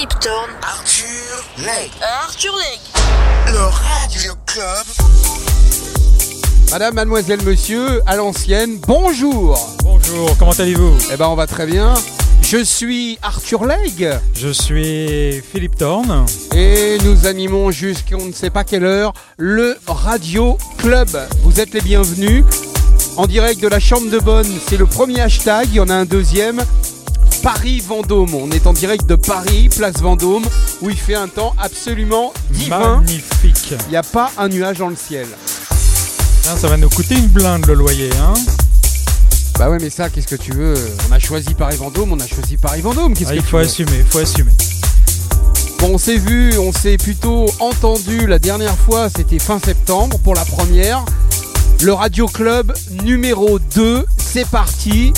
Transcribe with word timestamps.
Philippe 0.00 0.18
Thorne, 0.20 0.50
Arthur 0.62 1.44
Legge, 1.58 1.90
Arthur 2.00 2.52
Legge. 2.56 3.52
le 3.52 3.58
Radio 3.58 4.32
Club. 4.46 4.86
Madame, 6.70 6.94
mademoiselle, 6.94 7.42
monsieur, 7.42 8.00
à 8.06 8.16
l'ancienne, 8.16 8.78
bonjour 8.86 9.58
Bonjour, 9.82 10.34
comment 10.38 10.52
allez-vous? 10.52 10.96
Eh 11.12 11.18
ben 11.18 11.26
on 11.26 11.34
va 11.34 11.46
très 11.46 11.66
bien. 11.66 11.92
Je 12.40 12.64
suis 12.64 13.18
Arthur 13.20 13.66
Legge 13.66 14.08
Je 14.34 14.48
suis 14.48 15.42
Philippe 15.52 15.76
Thorne. 15.76 16.24
et 16.54 16.96
nous 17.04 17.26
animons 17.26 17.70
jusqu'à 17.70 18.16
on 18.16 18.24
ne 18.24 18.32
sait 18.32 18.48
pas 18.48 18.64
quelle 18.64 18.84
heure 18.84 19.12
le 19.36 19.76
Radio 19.86 20.56
Club. 20.78 21.10
Vous 21.42 21.60
êtes 21.60 21.74
les 21.74 21.82
bienvenus 21.82 22.42
en 23.18 23.26
direct 23.26 23.60
de 23.60 23.68
la 23.68 23.80
Chambre 23.80 24.10
de 24.10 24.18
Bonne. 24.18 24.48
C'est 24.66 24.78
le 24.78 24.86
premier 24.86 25.20
hashtag, 25.20 25.68
il 25.68 25.74
y 25.74 25.80
en 25.80 25.90
a 25.90 25.94
un 25.94 26.06
deuxième. 26.06 26.64
Paris 27.42 27.80
Vendôme. 27.80 28.34
On 28.34 28.50
est 28.50 28.66
en 28.66 28.72
direct 28.72 29.06
de 29.06 29.14
Paris, 29.14 29.68
place 29.74 29.96
Vendôme, 30.00 30.44
où 30.82 30.90
il 30.90 30.96
fait 30.96 31.14
un 31.14 31.28
temps 31.28 31.54
absolument 31.58 32.32
divin. 32.50 32.96
Magnifique. 33.00 33.74
Il 33.86 33.90
n'y 33.90 33.96
a 33.96 34.02
pas 34.02 34.30
un 34.38 34.48
nuage 34.48 34.78
dans 34.78 34.88
le 34.88 34.96
ciel. 34.96 35.26
Hein, 36.48 36.56
ça 36.60 36.68
va 36.68 36.76
nous 36.76 36.88
coûter 36.90 37.14
une 37.14 37.28
blinde 37.28 37.66
le 37.66 37.74
loyer. 37.74 38.10
Hein 38.22 38.34
Bah 39.58 39.70
ouais, 39.70 39.78
mais 39.80 39.90
ça, 39.90 40.10
qu'est-ce 40.10 40.26
que 40.26 40.36
tu 40.36 40.52
veux? 40.52 40.74
On 41.08 41.12
a 41.12 41.18
choisi 41.18 41.54
Paris 41.54 41.76
Vendôme, 41.76 42.12
on 42.12 42.20
a 42.20 42.26
choisi 42.26 42.56
Paris 42.56 42.80
Vendôme. 42.82 43.14
Qu'est-ce 43.14 43.30
Ah, 43.30 43.32
que 43.32 43.38
il 43.38 43.42
tu 43.42 43.48
faut 43.50 43.56
veux? 43.58 43.64
assumer, 43.64 43.98
il 43.98 44.04
faut 44.04 44.18
assumer. 44.18 44.52
Bon, 45.78 45.94
on 45.94 45.98
s'est 45.98 46.18
vu, 46.18 46.58
on 46.58 46.72
s'est 46.72 46.98
plutôt 46.98 47.46
entendu 47.60 48.26
la 48.26 48.38
dernière 48.38 48.76
fois, 48.76 49.08
c'était 49.14 49.38
fin 49.38 49.58
septembre 49.58 50.18
pour 50.18 50.34
la 50.34 50.44
première. 50.44 51.04
Le 51.82 51.94
Radio 51.94 52.26
Club 52.26 52.74
numéro 53.04 53.58
2, 53.74 54.04
c'est 54.18 54.46
parti. 54.46 55.14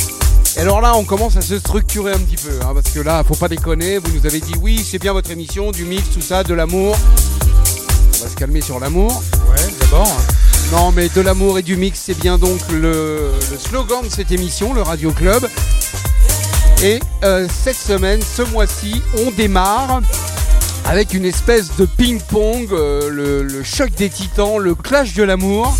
Et 0.56 0.60
alors 0.60 0.80
là, 0.80 0.94
on 0.96 1.04
commence 1.04 1.36
à 1.36 1.40
se 1.40 1.58
structurer 1.58 2.12
un 2.12 2.18
petit 2.18 2.36
peu, 2.36 2.50
hein, 2.62 2.72
parce 2.74 2.90
que 2.94 3.00
là, 3.00 3.24
faut 3.26 3.34
pas 3.34 3.48
déconner. 3.48 3.98
Vous 3.98 4.12
nous 4.12 4.26
avez 4.26 4.40
dit 4.40 4.52
oui, 4.60 4.84
c'est 4.88 4.98
bien 4.98 5.12
votre 5.12 5.30
émission, 5.30 5.70
du 5.70 5.84
mix, 5.84 6.10
tout 6.12 6.20
ça, 6.20 6.44
de 6.44 6.52
l'amour. 6.52 6.94
On 8.20 8.24
va 8.24 8.30
se 8.30 8.36
calmer 8.36 8.60
sur 8.60 8.78
l'amour. 8.78 9.22
Ouais, 9.50 9.64
d'abord. 9.80 10.16
Non, 10.72 10.92
mais 10.92 11.08
de 11.08 11.20
l'amour 11.20 11.58
et 11.58 11.62
du 11.62 11.76
mix, 11.76 12.00
c'est 12.04 12.18
bien 12.18 12.38
donc 12.38 12.60
le, 12.70 13.30
le 13.50 13.58
slogan 13.58 14.02
de 14.04 14.10
cette 14.10 14.30
émission, 14.30 14.74
le 14.74 14.82
Radio 14.82 15.10
Club. 15.10 15.48
Et 16.82 17.00
euh, 17.24 17.46
cette 17.64 17.76
semaine, 17.76 18.20
ce 18.22 18.42
mois-ci, 18.42 19.02
on 19.26 19.30
démarre 19.30 20.00
avec 20.84 21.14
une 21.14 21.24
espèce 21.24 21.76
de 21.76 21.86
ping-pong, 21.86 22.68
euh, 22.72 23.08
le, 23.08 23.42
le 23.42 23.62
choc 23.62 23.90
des 23.92 24.10
titans, 24.10 24.58
le 24.58 24.74
clash 24.74 25.14
de 25.14 25.22
l'amour. 25.22 25.72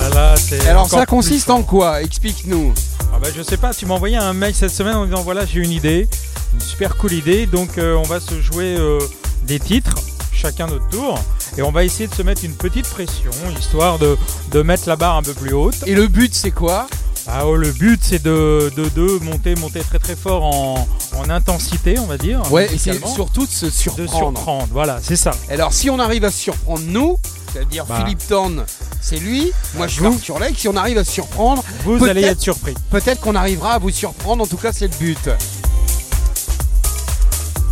Ah, 0.00 0.08
là, 0.10 0.34
Alors 0.68 0.88
ça 0.90 1.06
consiste 1.06 1.50
en 1.50 1.62
quoi? 1.62 2.02
Explique-nous. 2.02 2.74
Ah 3.14 3.18
bah, 3.20 3.28
je 3.34 3.42
sais 3.42 3.56
pas, 3.56 3.72
tu 3.72 3.86
m'as 3.86 3.94
envoyé 3.94 4.16
un 4.16 4.32
mail 4.32 4.54
cette 4.54 4.72
semaine 4.72 4.96
en 4.96 5.04
disant 5.04 5.22
voilà, 5.22 5.46
j'ai 5.46 5.60
une 5.60 5.70
idée, 5.70 6.08
une 6.52 6.60
super 6.60 6.96
cool 6.96 7.12
idée. 7.12 7.46
Donc 7.46 7.78
euh, 7.78 7.94
on 7.94 8.02
va 8.02 8.18
se 8.18 8.40
jouer 8.40 8.74
euh, 8.76 8.98
des 9.46 9.60
titres, 9.60 9.94
chacun 10.32 10.66
notre 10.66 10.88
tour. 10.88 11.18
Et 11.56 11.62
on 11.62 11.70
va 11.70 11.84
essayer 11.84 12.08
de 12.08 12.14
se 12.14 12.22
mettre 12.22 12.44
une 12.44 12.54
petite 12.54 12.88
pression, 12.88 13.30
histoire 13.56 14.00
de, 14.00 14.16
de 14.50 14.62
mettre 14.62 14.88
la 14.88 14.96
barre 14.96 15.16
un 15.16 15.22
peu 15.22 15.32
plus 15.32 15.52
haute. 15.52 15.76
Et 15.86 15.94
le 15.94 16.08
but, 16.08 16.34
c'est 16.34 16.50
quoi? 16.50 16.88
Ah, 17.28 17.46
oh, 17.46 17.54
le 17.54 17.70
but 17.70 18.00
c'est 18.02 18.22
de, 18.22 18.70
de, 18.76 18.88
de 18.88 19.24
monter, 19.24 19.54
monter 19.54 19.80
très 19.80 19.98
très 19.98 20.16
fort 20.16 20.42
en, 20.42 20.88
en 21.16 21.30
intensité, 21.30 21.98
on 21.98 22.06
va 22.06 22.18
dire. 22.18 22.42
Ouais, 22.52 22.68
et 22.74 22.78
surtout 22.78 23.46
de 23.46 23.50
se 23.50 23.66
de 23.66 23.70
surprendre. 23.70 24.36
surprendre. 24.36 24.68
Voilà, 24.72 24.98
c'est 25.00 25.16
ça. 25.16 25.30
Alors 25.48 25.72
si 25.72 25.88
on 25.88 26.00
arrive 26.00 26.24
à 26.24 26.30
se 26.30 26.38
surprendre 26.38 26.82
nous, 26.86 27.16
c'est-à-dire 27.54 27.86
Bah. 27.86 28.00
Philippe 28.00 28.26
Thorne, 28.26 28.64
c'est 29.00 29.16
lui, 29.16 29.52
moi 29.76 29.86
je 29.86 29.92
suis 29.94 30.02
vous. 30.02 30.14
Arthur 30.14 30.38
Lake, 30.40 30.58
si 30.58 30.68
on 30.68 30.76
arrive 30.76 30.98
à 30.98 31.04
se 31.04 31.12
surprendre, 31.12 31.62
Vous 31.84 32.04
allez 32.04 32.24
être 32.24 32.40
surpris. 32.40 32.74
peut-être 32.90 33.20
qu'on 33.20 33.36
arrivera 33.36 33.74
à 33.74 33.78
vous 33.78 33.90
surprendre, 33.90 34.42
en 34.42 34.46
tout 34.46 34.56
cas 34.56 34.72
c'est 34.72 34.88
le 34.88 34.98
but. 34.98 35.28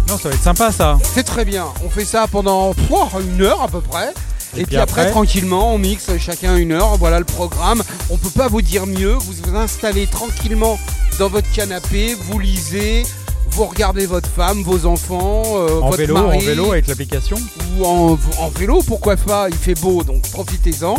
Non, 0.08 0.18
ça 0.18 0.28
va 0.28 0.34
être 0.34 0.42
sympa 0.42 0.70
ça. 0.70 0.98
C'est 1.14 1.22
très 1.24 1.44
bien. 1.44 1.66
On 1.84 1.90
fait 1.90 2.04
ça 2.04 2.26
pendant 2.30 2.74
une 3.20 3.42
heure 3.42 3.62
à 3.62 3.68
peu 3.68 3.80
près. 3.80 4.12
Et, 4.54 4.58
puis, 4.58 4.66
puis 4.66 4.76
après, 4.76 5.00
après 5.02 5.10
tranquillement, 5.12 5.74
on 5.74 5.78
mixe 5.78 6.10
chacun 6.18 6.56
une 6.56 6.72
heure. 6.72 6.96
Voilà 6.98 7.18
le 7.18 7.24
programme. 7.24 7.82
On 8.10 8.18
peut 8.18 8.28
pas 8.30 8.48
vous 8.48 8.60
dire 8.60 8.86
mieux. 8.86 9.14
Vous 9.14 9.32
vous 9.44 9.56
installez 9.56 10.06
tranquillement 10.06 10.78
dans 11.18 11.28
votre 11.28 11.50
canapé, 11.52 12.14
vous 12.14 12.38
lisez, 12.38 13.04
vous 13.52 13.64
regardez 13.66 14.06
votre 14.06 14.28
femme, 14.28 14.62
vos 14.62 14.86
enfants, 14.86 15.42
euh, 15.46 15.80
En 15.80 15.86
votre 15.90 15.98
vélo, 15.98 16.14
mari, 16.14 16.36
en 16.36 16.40
vélo 16.40 16.72
avec 16.72 16.86
l'application. 16.86 17.36
ou 17.78 17.84
en, 17.84 18.18
en 18.38 18.48
vélo. 18.48 18.82
Pourquoi 18.86 19.16
pas 19.16 19.48
Il 19.48 19.54
fait 19.56 19.78
beau, 19.80 20.02
donc 20.02 20.22
profitez-en. 20.30 20.94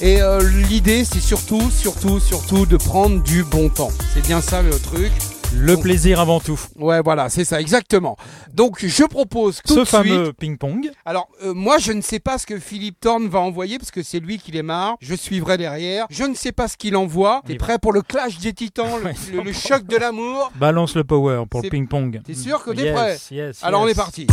Et 0.00 0.20
euh, 0.20 0.40
l'idée, 0.68 1.04
c'est 1.04 1.20
surtout, 1.20 1.70
surtout, 1.70 2.20
surtout 2.20 2.66
de 2.66 2.76
prendre 2.76 3.22
du 3.22 3.44
bon 3.44 3.68
temps. 3.68 3.90
C'est 4.14 4.26
bien 4.26 4.40
ça 4.40 4.62
le 4.62 4.78
truc. 4.78 5.12
Le 5.54 5.74
Donc- 5.74 5.82
plaisir 5.84 6.20
avant 6.20 6.38
tout. 6.40 6.58
Ouais, 6.76 7.00
voilà, 7.02 7.28
c'est 7.30 7.44
ça, 7.44 7.60
exactement. 7.60 8.16
Donc, 8.52 8.84
je 8.84 9.04
propose 9.04 9.60
tout 9.66 9.74
Ce 9.74 9.80
de 9.80 9.84
suite. 9.84 9.88
fameux 9.88 10.32
ping-pong. 10.32 10.90
Alors, 11.04 11.28
euh, 11.44 11.54
moi, 11.54 11.78
je 11.78 11.92
ne 11.92 12.00
sais 12.02 12.18
pas 12.18 12.36
ce 12.38 12.46
que 12.46 12.58
Philippe 12.58 13.00
Thorne 13.00 13.28
va 13.28 13.38
envoyer 13.40 13.78
parce 13.78 13.90
que 13.90 14.02
c'est 14.02 14.20
lui 14.20 14.38
qui 14.38 14.52
les 14.52 14.62
marre. 14.62 14.96
Je 15.00 15.14
suivrai 15.14 15.56
derrière. 15.56 16.06
Je 16.10 16.24
ne 16.24 16.34
sais 16.34 16.52
pas 16.52 16.68
ce 16.68 16.76
qu'il 16.76 16.96
envoie. 16.96 17.42
T'es 17.46 17.54
prêt 17.56 17.78
pour 17.78 17.92
le 17.92 18.02
clash 18.02 18.38
des 18.38 18.52
titans, 18.52 18.98
le, 18.98 19.04
Ouais, 19.06 19.14
le- 19.32 19.42
le 19.42 19.52
choc 19.52 19.86
de 19.86 19.96
l'amour? 19.96 20.52
Balance 20.56 20.94
le 20.94 21.04
power 21.04 21.44
pour 21.48 21.62
le 21.62 21.68
ping-pong. 21.70 22.20
T'es 22.24 22.34
sûr 22.34 22.62
que 22.62 22.70
t'es 22.72 22.82
Yes, 22.84 22.94
prêt? 22.94 23.18
yes, 23.30 23.58
Alors, 23.62 23.82
on 23.82 23.86
yes. 23.88 23.96
est 23.96 24.00
parti. 24.00 24.26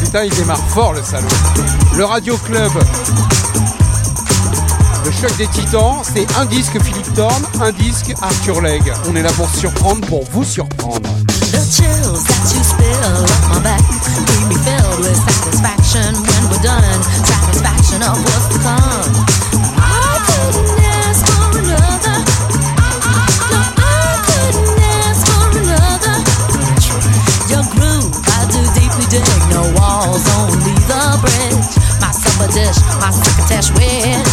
Putain, 0.00 0.24
il 0.24 0.34
démarre 0.34 0.58
fort 0.70 0.92
le 0.92 1.02
salaud. 1.02 1.26
Le 1.96 2.04
Radio 2.04 2.36
Club. 2.38 2.70
Le 5.08 5.14
choc 5.14 5.34
des 5.38 5.46
titans, 5.46 6.02
c'est 6.04 6.26
un 6.36 6.44
disque 6.44 6.78
Philippe 6.82 7.14
Thorne, 7.14 7.42
un 7.62 7.72
disque 7.72 8.12
Arthur 8.20 8.60
Legge. 8.60 8.92
On 9.08 9.16
est 9.16 9.22
là 9.22 9.30
pour 9.32 9.48
surprendre, 9.48 10.06
pour 10.06 10.22
vous 10.32 10.44
surprendre. 10.44 11.08
The 11.50 11.64
chills 11.64 12.22
that 12.28 12.52
you 12.52 12.62
spill 12.62 13.24
up 13.24 13.30
my 13.48 13.58
back 13.62 13.80
leave 13.80 14.48
me 14.48 14.56
filled 14.56 15.00
with 15.00 15.16
satisfaction 15.16 16.12
when 16.12 16.50
we're 16.50 16.60
done. 16.60 17.02
Satisfaction 17.24 18.02
of 18.02 18.20
what's 18.20 18.48
to 18.52 18.58
come. 18.60 19.24
I 19.80 20.20
couldn't 20.28 20.76
ask 20.76 21.24
for 21.24 21.56
another. 21.56 22.18
No, 23.48 23.64
I 23.80 24.20
couldn't 24.28 24.76
ask 25.08 25.24
for 25.24 25.56
another. 25.56 26.16
Your 27.48 27.64
groove, 27.72 28.12
I 28.28 28.44
do 28.52 28.60
deeply 28.76 29.08
dig. 29.08 29.24
No 29.56 29.72
walls, 29.72 30.20
only 30.36 30.76
the 30.84 31.16
bridge. 31.24 31.80
My 31.98 32.12
supper 32.12 32.52
dish, 32.52 32.76
my 33.00 33.08
succotash 33.10 33.72
wish. 33.72 34.27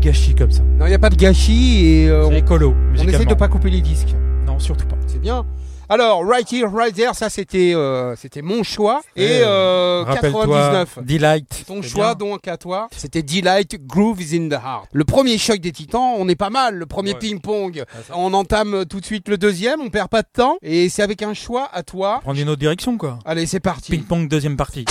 De 0.00 0.04
gâchis 0.06 0.34
comme 0.34 0.50
ça. 0.50 0.62
Non, 0.78 0.86
il 0.86 0.88
n'y 0.88 0.94
a 0.94 0.98
pas 0.98 1.10
de 1.10 1.16
gâchis 1.16 1.86
et 1.86 2.08
euh, 2.08 2.22
C'est 2.28 2.34
on, 2.34 2.36
écolo. 2.36 2.74
on 2.98 3.08
essaie 3.08 3.24
de 3.24 3.34
pas 3.34 3.48
couper 3.48 3.70
les 3.70 3.80
disques. 3.80 4.14
Non, 4.46 4.58
surtout 4.58 4.86
pas. 4.86 4.96
C'est 5.06 5.20
bien. 5.20 5.44
Alors, 5.92 6.24
right 6.24 6.50
here, 6.52 6.68
right 6.72 6.94
there, 6.94 7.14
ça 7.14 7.28
c'était 7.28 7.72
euh, 7.74 8.14
c'était 8.16 8.42
mon 8.42 8.62
choix. 8.62 9.02
Et 9.16 9.40
euh, 9.42 10.04
Rappelle-toi, 10.06 10.46
99. 10.46 10.98
Delight. 11.02 11.64
Ton 11.66 11.82
choix 11.82 12.14
bien. 12.14 12.28
donc 12.28 12.46
à 12.46 12.56
toi, 12.56 12.88
c'était 12.96 13.22
Delight 13.24 13.76
Groove 13.86 14.22
is 14.22 14.36
in 14.36 14.48
the 14.48 14.52
Heart. 14.52 14.88
Le 14.92 15.04
premier 15.04 15.36
choc 15.36 15.58
des 15.58 15.72
Titans, 15.72 16.14
on 16.16 16.28
est 16.28 16.36
pas 16.36 16.50
mal. 16.50 16.76
Le 16.76 16.86
premier 16.86 17.12
Ouais. 17.14 17.18
ping-pong, 17.18 17.82
on 18.14 18.32
entame 18.34 18.84
tout 18.88 19.00
de 19.00 19.04
suite 19.04 19.28
le 19.28 19.36
deuxième, 19.36 19.80
on 19.80 19.90
perd 19.90 20.08
pas 20.08 20.22
de 20.22 20.28
temps. 20.32 20.56
Et 20.62 20.88
c'est 20.88 21.02
avec 21.02 21.22
un 21.22 21.34
choix 21.34 21.68
à 21.72 21.82
toi. 21.82 22.20
Prendre 22.22 22.38
une 22.38 22.48
autre 22.48 22.60
direction, 22.60 22.96
quoi. 22.96 23.18
Allez, 23.24 23.46
c'est 23.46 23.58
parti. 23.60 23.90
Ping-pong, 23.90 24.28
deuxième 24.28 24.56
partie. 24.56 24.84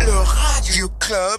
Le 0.00 0.10
Radio 0.18 0.88
Club. 0.98 1.38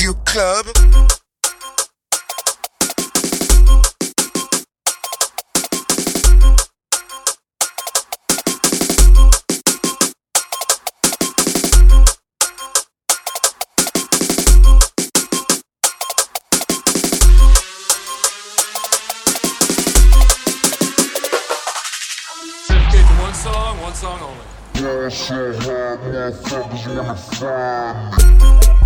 You 0.00 0.14
Club. 0.24 0.66
song 23.98 24.20
only. 24.20 24.44
Yes, 24.74 25.28
I 25.28 25.34
have 25.34 25.98
motherfuckers 26.00 27.40
wanna. 27.40 28.77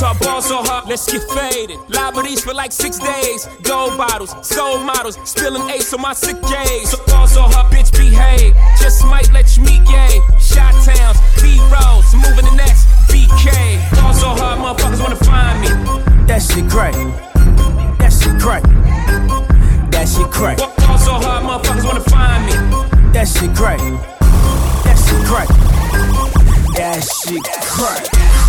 One 0.00 0.16
song, 0.16 0.32
one 0.32 0.42
song 0.42 0.66
only. 2.16 2.30
leash 2.30 2.40
for 2.40 2.54
like 2.54 2.72
six 2.72 2.98
days. 2.98 3.46
Gold 3.62 3.98
bottles, 3.98 4.34
soul 4.40 4.78
models, 4.78 5.18
spilling 5.28 5.68
ace 5.68 5.92
on 5.92 6.00
my 6.00 6.14
sick 6.14 6.40
days. 6.40 6.90
So 6.90 6.98
also 7.14 7.42
her 7.42 7.68
bitch 7.68 7.92
behave. 7.92 8.54
Just 8.80 9.04
might 9.04 9.30
let 9.30 9.58
you 9.58 9.64
meet 9.64 9.84
gay. 9.84 10.20
Shot 10.40 10.72
towns, 10.86 11.18
B 11.42 11.60
rolls, 11.68 12.14
moving 12.14 12.46
the 12.46 12.54
next 12.56 12.86
BK. 13.12 14.02
Also 14.02 14.28
her 14.28 14.56
motherfuckers 14.56 15.02
wanna 15.02 15.16
find 15.16 15.60
me. 15.60 15.68
That 16.26 16.40
shit 16.40 16.70
crack. 16.70 16.94
That 17.98 18.10
shit 18.10 18.40
crack. 18.40 18.62
That 19.90 20.08
shit 20.08 20.30
crack. 20.30 20.58
so 20.98 21.12
her 21.12 21.40
motherfuckers 21.44 21.84
wanna 21.84 22.00
find 22.00 22.46
me. 22.46 22.52
That 23.12 23.28
shit 23.28 23.54
crack. 23.54 23.78
That 24.84 24.96
shit 24.96 25.26
crack. 25.26 25.48
That 26.74 27.02
shit 27.02 27.44
crack. 27.44 28.39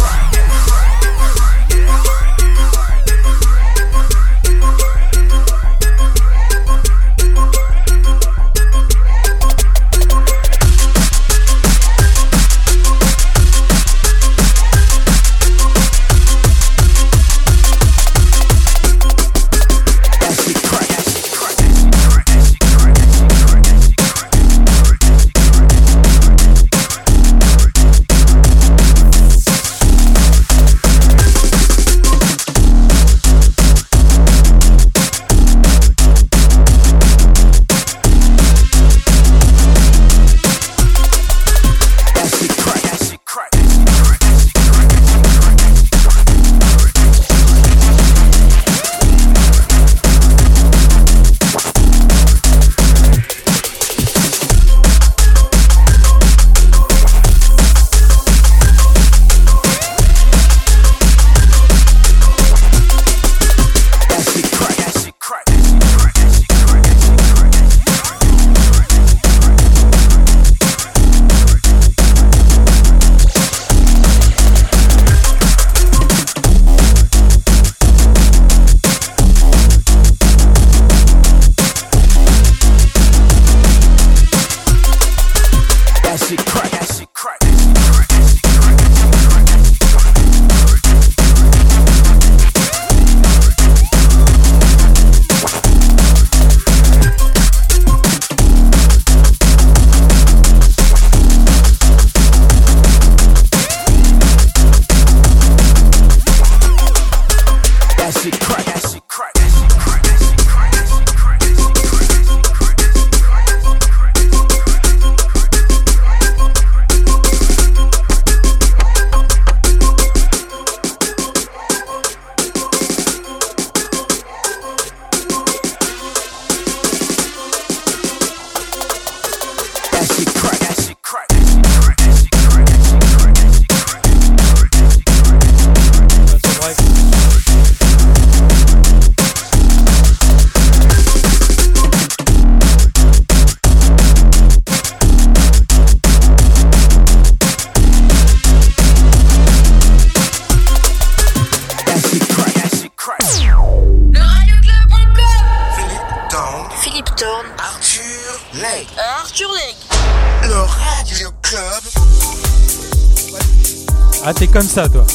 Ah, 164.23 164.33
t'es 164.33 164.47
comme 164.47 164.67
ça, 164.67 164.87
toi. 164.87 165.05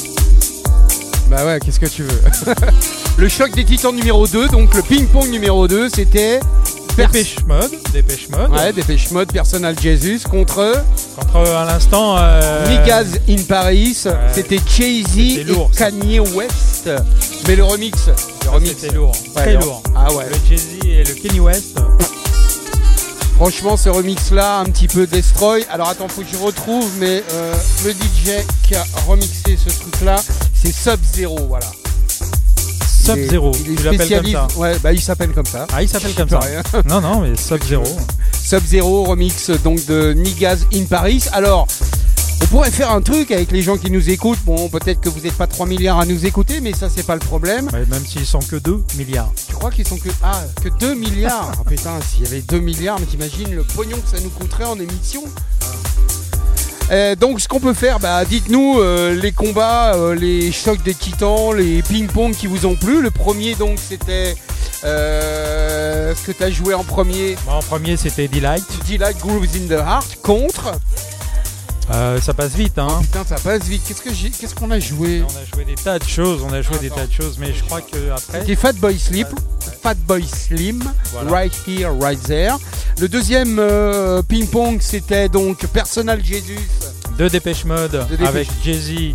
Bah 1.30 1.44
ouais, 1.44 1.58
qu'est-ce 1.64 1.80
que 1.80 1.86
tu 1.86 2.02
veux 2.02 2.20
Le 3.18 3.28
choc 3.28 3.52
des 3.54 3.64
titans 3.64 3.94
numéro 3.94 4.26
2, 4.26 4.48
donc 4.48 4.74
le 4.74 4.82
ping-pong 4.82 5.28
numéro 5.30 5.66
2, 5.66 5.88
c'était... 5.88 6.40
Pers- 6.96 7.10
Dépêche 7.10 7.36
mode. 7.46 7.70
Dépêche 7.92 8.28
mode. 8.30 8.50
Ouais, 8.52 8.72
Dépêche 8.72 9.10
Mode, 9.10 9.30
Personal 9.30 9.78
Jesus 9.78 10.20
contre 10.30 10.72
Contre, 11.16 11.50
à 11.50 11.64
l'instant. 11.66 12.16
Euh... 12.18 12.64
In 13.28 13.42
Paris. 13.46 13.94
Ouais. 14.06 14.12
C'était 14.32 14.58
Jay-Z 14.66 15.06
C'était 15.10 15.40
et 15.40 15.44
lourd. 15.44 15.70
Kanye 15.76 16.20
West. 16.20 16.88
Mais 17.46 17.54
le 17.56 17.64
remix, 17.64 18.08
le 18.44 18.50
remix, 18.50 18.70
C'était 18.80 18.94
lourd. 18.94 19.12
Ouais, 19.36 19.42
Très 19.42 19.54
lourd. 19.56 19.82
Ah 19.94 20.10
ouais. 20.14 20.24
Le 20.30 20.36
Jay-Z 20.48 20.78
et 20.86 21.04
le 21.04 21.12
Kenny 21.12 21.38
West. 21.40 21.76
Franchement, 23.36 23.76
ce 23.76 23.90
remix-là, 23.90 24.60
un 24.60 24.64
petit 24.64 24.88
peu 24.88 25.06
destroy. 25.06 25.64
Alors 25.70 25.88
attends, 25.88 26.08
faut 26.08 26.22
que 26.22 26.28
je 26.32 26.38
retrouve, 26.38 26.90
mais 26.98 27.22
euh, 27.32 27.54
le 27.84 27.90
DJ 27.92 28.42
qui 28.66 28.74
a 28.74 28.84
remixé 29.06 29.58
ce 29.62 29.68
truc-là, 29.78 30.16
c'est 30.54 30.72
Sub-Zero, 30.72 31.38
voilà. 31.48 31.66
Il 33.04 33.10
est- 33.10 33.22
Sub-Zero. 33.22 33.52
Il 33.66 33.72
est 33.86 33.98
comme 33.98 34.26
ça. 34.32 34.48
Ouais, 34.56 34.78
bah 34.82 34.92
il 34.92 35.00
s'appelle 35.02 35.32
comme 35.32 35.44
ça. 35.46 35.66
Ah, 35.72 35.82
il 35.82 35.88
s'appelle 35.88 36.14
comme 36.14 36.30
ça. 36.30 36.40
rien. 36.40 36.62
Non, 36.86 37.00
non, 37.02 37.20
mais 37.20 37.36
Sub-Zero. 37.36 37.84
Sub-Zero 38.42 39.04
remix 39.04 39.50
donc 39.62 39.84
de 39.84 40.14
Niggas 40.14 40.60
in 40.72 40.84
Paris. 40.84 41.24
Alors, 41.32 41.66
on 42.42 42.46
pourrait 42.46 42.70
faire 42.70 42.90
un 42.90 43.00
truc 43.00 43.30
avec 43.30 43.50
les 43.50 43.62
gens 43.62 43.76
qui 43.76 43.90
nous 43.90 44.10
écoutent. 44.10 44.38
Bon, 44.44 44.68
peut-être 44.68 45.00
que 45.00 45.08
vous 45.08 45.20
n'êtes 45.20 45.36
pas 45.36 45.46
3 45.46 45.66
milliards 45.66 45.98
à 45.98 46.06
nous 46.06 46.26
écouter, 46.26 46.60
mais 46.60 46.72
ça, 46.72 46.88
c'est 46.94 47.06
pas 47.06 47.14
le 47.14 47.20
problème. 47.20 47.68
Ouais, 47.72 47.84
même 47.86 48.04
s'ils 48.04 48.26
sont 48.26 48.40
que 48.40 48.56
2 48.56 48.82
milliards. 48.96 49.32
Tu 49.48 49.54
crois 49.54 49.70
qu'ils 49.70 49.86
sont 49.86 49.98
que 49.98 50.08
ah 50.22 50.42
que 50.62 50.68
2 50.68 50.94
milliards? 50.94 51.52
Ah 51.60 51.68
putain, 51.68 51.98
s'il 52.08 52.24
y 52.24 52.26
avait 52.26 52.42
2 52.42 52.58
milliards, 52.58 52.98
mais 53.00 53.06
t'imagines 53.06 53.54
le 53.54 53.62
pognon 53.62 53.96
que 53.98 54.16
ça 54.16 54.22
nous 54.22 54.30
coûterait 54.30 54.64
en 54.64 54.78
émission? 54.78 55.24
Euh, 56.90 57.16
donc 57.16 57.40
ce 57.40 57.48
qu'on 57.48 57.58
peut 57.58 57.74
faire, 57.74 57.98
bah 57.98 58.24
dites-nous 58.24 58.78
euh, 58.78 59.14
les 59.14 59.32
combats, 59.32 59.94
euh, 59.94 60.14
les 60.14 60.52
chocs 60.52 60.82
des 60.84 60.94
titans, 60.94 61.52
les 61.52 61.82
ping-pong 61.82 62.32
qui 62.32 62.46
vous 62.46 62.64
ont 62.66 62.76
plu. 62.76 63.02
Le 63.02 63.10
premier 63.10 63.56
donc 63.56 63.78
c'était 63.80 64.36
euh, 64.84 66.14
ce 66.14 66.26
que 66.26 66.32
tu 66.32 66.42
as 66.44 66.50
joué 66.50 66.74
en 66.74 66.84
premier, 66.84 67.36
Moi, 67.44 67.56
en 67.56 67.60
premier, 67.60 67.96
c'était 67.96 68.28
Delight. 68.28 68.64
Delight 68.88 69.18
Grooves 69.18 69.48
in 69.56 69.66
the 69.68 69.80
Heart 69.80 70.18
contre. 70.22 70.72
Euh, 71.92 72.20
ça 72.20 72.34
passe 72.34 72.54
vite, 72.54 72.78
hein. 72.78 72.98
Putain, 73.02 73.24
ça 73.24 73.36
passe 73.36 73.62
vite. 73.64 73.82
Qu'est-ce 73.86 74.02
que 74.02 74.12
j'ai 74.12 74.30
Qu'est-ce 74.30 74.54
qu'on 74.56 74.70
a 74.72 74.80
joué? 74.80 75.22
On 75.22 75.30
a 75.30 75.44
joué 75.54 75.64
des 75.64 75.76
tas 75.76 75.98
de 76.00 76.04
choses, 76.04 76.42
on 76.42 76.52
a 76.52 76.60
joué 76.60 76.78
des 76.78 76.90
tas 76.90 77.06
de 77.06 77.12
choses, 77.12 77.36
mais 77.38 77.52
je 77.52 77.62
crois 77.62 77.80
que 77.80 78.10
après. 78.10 78.40
C'était 78.40 78.56
Fat 78.56 78.72
Boy 78.72 78.98
Sleep, 78.98 79.28
Fat 79.82 79.94
Boy 80.06 80.24
Slim, 80.26 80.82
Voilà. 81.12 81.30
Right 81.30 81.52
Here, 81.66 81.90
Right 82.00 82.20
There. 82.24 82.54
Le 82.98 83.08
deuxième 83.08 83.58
euh, 83.60 84.20
ping-pong, 84.22 84.78
c'était 84.80 85.28
donc 85.28 85.64
Personal 85.68 86.24
Jesus 86.24 86.54
De 87.18 87.28
Dépêche 87.28 87.64
Mode 87.64 87.92
De 88.10 88.24
avec 88.26 88.48
Jay-Z 88.64 89.14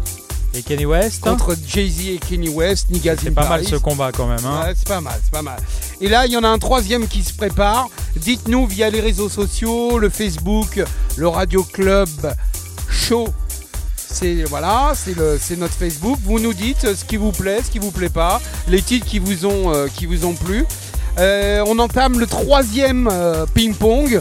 et 0.53 0.62
Kenny 0.63 0.86
West. 0.86 1.21
contre 1.21 1.55
Jay-Z 1.67 2.07
et 2.07 2.19
Kenny 2.19 2.49
West, 2.49 2.89
Niggas 2.89 3.15
C'est 3.23 3.31
pas 3.31 3.47
mal 3.49 3.65
ce 3.67 3.75
combat 3.75 4.12
quand 4.13 4.27
même. 4.27 4.45
Hein. 4.45 4.62
Ouais, 4.65 4.73
c'est 4.77 4.88
pas 4.88 5.01
mal, 5.01 5.19
c'est 5.23 5.31
pas 5.31 5.41
mal. 5.41 5.60
Et 5.99 6.07
là, 6.07 6.25
il 6.25 6.31
y 6.31 6.38
en 6.38 6.43
a 6.43 6.47
un 6.49 6.60
troisième 6.60 7.07
qui 7.07 7.23
se 7.23 7.34
prépare. 7.34 7.89
Dites-nous 8.15 8.65
via 8.67 8.89
les 8.89 9.01
réseaux 9.01 9.29
sociaux, 9.29 9.97
le 9.97 10.10
Facebook, 10.10 10.81
le 11.17 11.27
Radio 11.27 11.63
Club 11.63 12.10
Show 12.91 13.27
C'est 13.95 14.43
voilà, 14.43 14.93
c'est 14.95 15.58
notre 15.58 15.73
Facebook. 15.73 16.19
Vous 16.23 16.39
nous 16.39 16.54
dites 16.54 16.93
ce 16.93 17.06
qui 17.06 17.17
vous 17.17 17.32
plaît, 17.32 17.62
ce 17.63 17.71
qui 17.71 17.80
vous 17.80 17.91
plaît 17.91 18.10
pas, 18.10 18.41
les 18.67 18.82
titres 18.82 19.06
qui 19.06 19.19
vous 19.19 19.45
ont, 19.45 19.73
euh, 19.73 19.88
qui 19.88 20.06
vous 20.06 20.25
ont 20.25 20.34
plu. 20.34 20.65
Euh, 21.17 21.63
on 21.67 21.80
entame 21.80 22.19
le 22.19 22.27
troisième 22.27 23.10
euh, 23.12 23.45
ping-pong. 23.54 24.19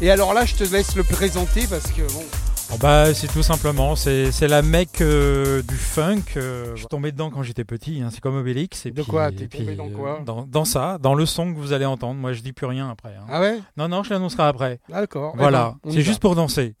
Et 0.00 0.10
alors 0.10 0.34
là, 0.34 0.44
je 0.44 0.54
te 0.54 0.64
laisse 0.64 0.94
le 0.94 1.02
présenter 1.02 1.66
parce 1.68 1.86
que 1.86 2.02
bon. 2.12 2.24
Oh 2.72 2.76
bah, 2.80 3.14
c'est 3.14 3.28
tout 3.28 3.44
simplement, 3.44 3.94
c'est 3.94 4.32
c'est 4.32 4.48
la 4.48 4.60
mec 4.60 5.00
euh, 5.00 5.62
du 5.62 5.76
funk. 5.76 6.22
euh, 6.36 6.72
je 6.74 6.78
suis 6.80 6.86
tombé 6.88 7.12
dedans 7.12 7.30
quand 7.30 7.42
j'étais 7.44 7.64
petit, 7.64 8.02
hein, 8.02 8.08
c'est 8.12 8.20
comme 8.20 8.36
Obélix. 8.36 8.84
Et 8.86 8.90
De 8.90 9.02
puis- 9.02 9.10
quoi? 9.10 9.30
T'es 9.30 9.46
puis, 9.46 9.60
tombé 9.60 9.76
dans 9.76 9.88
quoi? 9.88 10.18
euh, 10.20 10.24
dans, 10.24 10.42
dans 10.46 10.64
ça, 10.64 10.98
dans 11.00 11.14
le 11.14 11.26
son 11.26 11.54
que 11.54 11.58
vous 11.58 11.72
allez 11.72 11.84
entendre. 11.86 12.14
Moi, 12.20 12.32
je 12.32 12.40
dis 12.42 12.52
plus 12.52 12.66
rien 12.66 12.90
après. 12.90 13.14
hein. 13.16 13.24
Ah 13.30 13.40
ouais? 13.40 13.60
Non, 13.76 13.88
non, 13.88 14.02
je 14.02 14.10
l'annoncerai 14.12 14.42
après. 14.42 14.80
D'accord. 14.88 15.32
Eh 15.34 15.38
Voilà, 15.38 15.76
ben, 15.84 15.92
c'est 15.92 16.02
juste 16.02 16.20
pour 16.20 16.34
danser. 16.34 16.74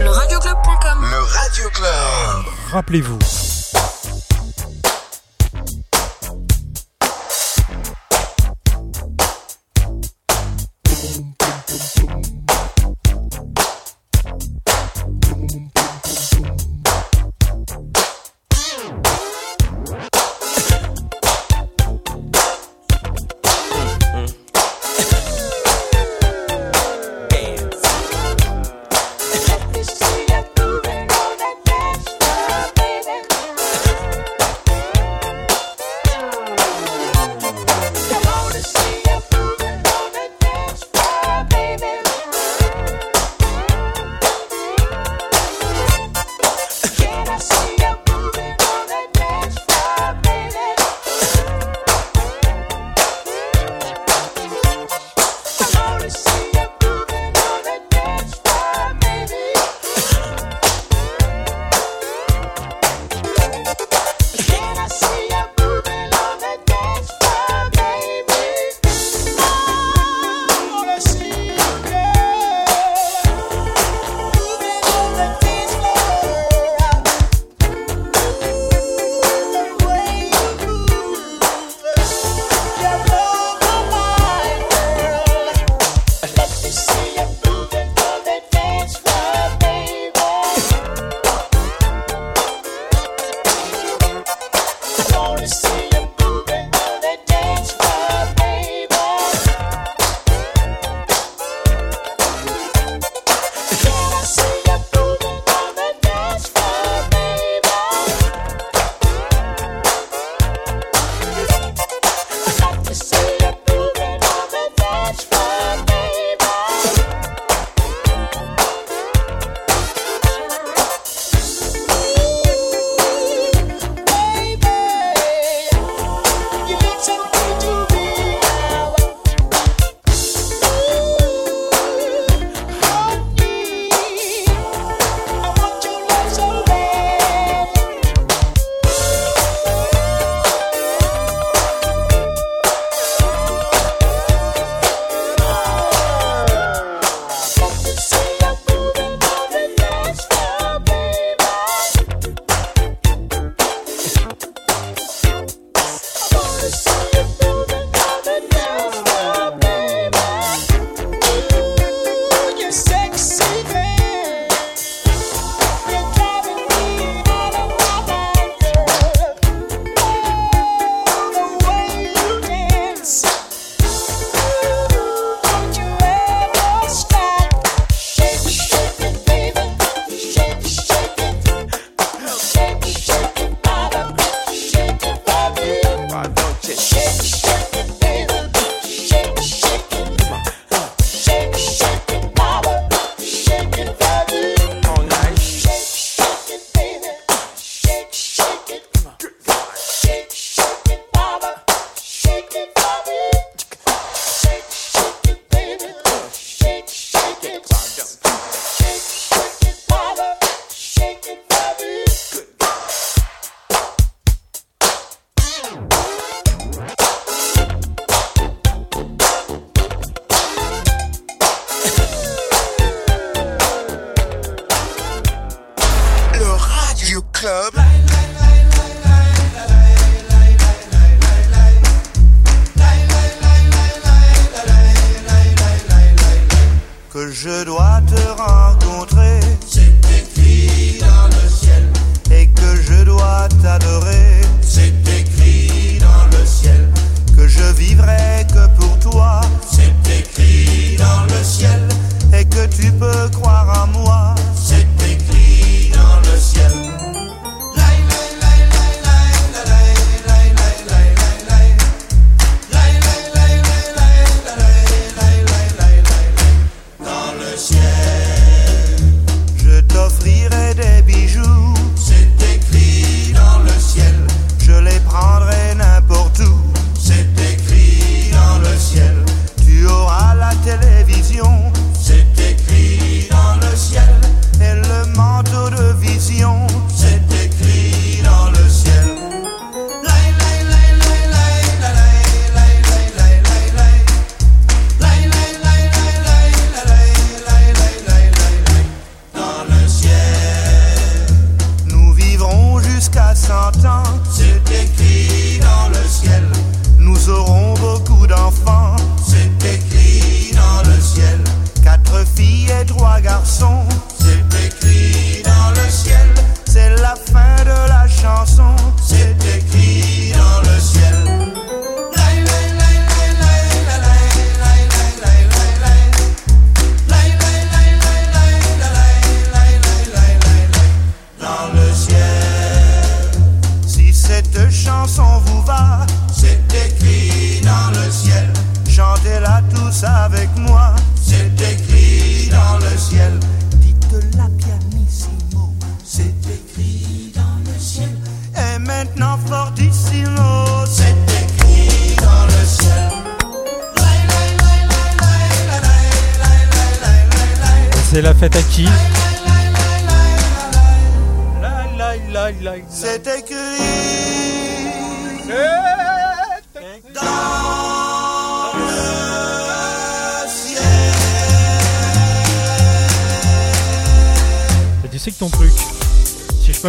Le 0.00 0.08
radioclub.com 0.08 0.98
Le 1.02 1.22
Radio 1.38 1.68
Club. 1.70 2.44
Rappelez-vous. 2.70 3.18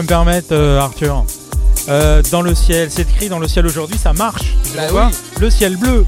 Me 0.07 0.09
permettre, 0.09 0.47
euh, 0.53 0.79
Arthur, 0.79 1.25
euh, 1.89 2.21
dans 2.31 2.41
le 2.41 2.55
ciel, 2.55 2.87
c'est 2.89 3.01
écrit 3.01 3.27
dans 3.27 3.39
le 3.39 3.47
ciel 3.49 3.65
aujourd'hui, 3.65 3.97
ça 3.97 4.13
marche. 4.13 4.53
Tu 4.63 4.77
Bah 4.77 4.87
vois. 4.89 5.11
Le 5.41 5.49
ciel 5.49 5.75
bleu. 5.75 6.05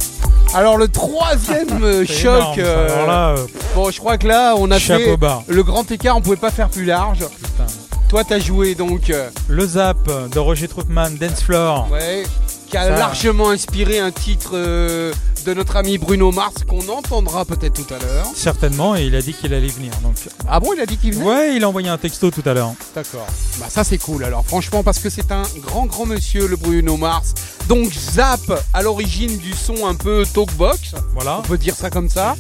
Alors 0.55 0.77
le 0.77 0.88
troisième 0.88 1.67
euh, 1.83 2.05
choc. 2.05 2.21
énorme, 2.23 2.55
ça. 2.55 2.62
euh, 2.62 2.93
Alors 2.93 3.07
là, 3.07 3.35
bon, 3.75 3.91
je 3.91 3.97
crois 3.99 4.17
que 4.17 4.25
là, 4.27 4.55
on 4.57 4.71
a 4.71 4.79
fait 4.79 5.17
bas. 5.17 5.43
le 5.49 5.63
grand 5.63 5.89
écart. 5.91 6.15
On 6.15 6.21
pouvait 6.21 6.38
pas 6.38 6.49
faire 6.49 6.69
plus 6.69 6.85
large. 6.85 7.19
putain. 7.19 7.65
Toi, 8.07 8.23
t'as 8.23 8.39
joué 8.39 8.73
donc, 8.73 9.12
Le 9.49 9.67
Zap 9.67 9.97
de 10.31 10.39
Roger 10.39 10.67
Troutman, 10.69 11.15
Dance 11.17 11.43
Floor. 11.43 11.88
ouais, 11.91 12.23
qui 12.69 12.77
a 12.77 12.84
Ça. 12.84 12.89
largement 12.97 13.49
inspiré 13.49 13.99
un 13.99 14.12
titre 14.12 14.51
euh, 14.53 15.12
de 15.45 15.53
notre 15.53 15.75
ami 15.77 15.97
Bruno 15.97 16.32
Mars 16.32 16.55
qu'on 16.67 16.88
entendra 16.89 17.45
peut-être 17.45 17.73
tout 17.84 17.93
à 17.93 17.97
l'heure. 17.99 18.25
Certainement, 18.36 18.95
et 18.95 19.03
il 19.05 19.15
a 19.15 19.21
dit 19.21 19.34
qu'il 19.34 19.53
allait 19.53 19.67
venir. 19.67 19.91
Donc, 20.03 20.15
Ah 20.47 20.60
bon, 20.60 20.73
il 20.73 20.79
a 20.82 20.86
dit 20.86 20.97
qu'il 20.97 21.13
venait? 21.15 21.25
ouais, 21.25 21.55
il 21.55 21.63
a 21.63 21.69
envoyé 21.69 21.89
un 21.89 21.97
texto 21.97 22.29
tout 22.32 22.43
à 22.45 22.53
l'heure. 22.53 22.73
D'accord. 22.95 23.25
Bah 23.60 23.65
ça 23.69 23.84
c'est 23.84 23.97
cool 23.97 24.23
alors 24.23 24.45
franchement 24.45 24.84
parce 24.84 24.99
que 24.99 25.10
c'est 25.10 25.32
un 25.32 25.43
grand 25.62 25.86
grand 25.86 26.05
monsieur 26.05 26.47
le 26.47 26.55
Bruno 26.55 26.97
Mars. 26.97 27.34
Donc 27.69 27.93
Zap 27.93 28.39
à 28.73 28.82
l'origine 28.82 29.38
du 29.38 29.53
son 29.53 29.86
un 29.86 29.93
peu 29.93 30.23
talkbox, 30.34 30.95
Voilà. 31.13 31.38
on 31.38 31.41
peut 31.43 31.58
dire 31.60 31.75
ça 31.75 31.91
comme 31.91 32.10
ça. 32.10 32.36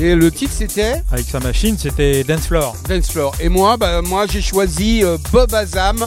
Et 0.00 0.14
le 0.14 0.30
titre 0.30 0.52
c'était 0.56 1.02
Avec 1.10 1.26
sa 1.28 1.40
machine, 1.40 1.76
c'était 1.76 2.22
Dance 2.22 2.46
Floor. 2.46 2.76
Dance 2.88 3.10
Floor. 3.10 3.34
Et 3.40 3.48
moi 3.48 3.76
bah 3.76 4.02
moi 4.02 4.26
j'ai 4.30 4.40
choisi 4.40 5.02
euh, 5.02 5.18
Bob 5.32 5.52
Azam. 5.52 6.06